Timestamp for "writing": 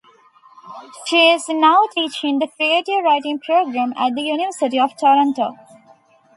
3.03-3.39